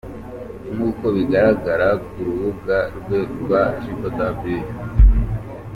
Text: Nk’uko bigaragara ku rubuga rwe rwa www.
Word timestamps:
Nk’uko 0.73 1.05
bigaragara 1.15 1.89
ku 2.07 2.17
rubuga 2.27 2.77
rwe 2.97 3.19
rwa 3.39 3.61
www. 3.83 4.67